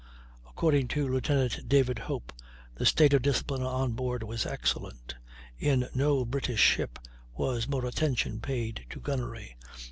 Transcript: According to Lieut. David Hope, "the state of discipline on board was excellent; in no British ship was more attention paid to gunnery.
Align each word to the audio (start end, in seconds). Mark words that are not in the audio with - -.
According 0.49 0.87
to 0.97 1.07
Lieut. 1.07 1.59
David 1.67 1.99
Hope, 1.99 2.33
"the 2.73 2.87
state 2.87 3.13
of 3.13 3.21
discipline 3.21 3.61
on 3.61 3.91
board 3.91 4.23
was 4.23 4.47
excellent; 4.47 5.13
in 5.59 5.89
no 5.93 6.25
British 6.25 6.59
ship 6.59 6.97
was 7.35 7.67
more 7.67 7.85
attention 7.85 8.39
paid 8.41 8.87
to 8.89 8.99
gunnery. 8.99 9.57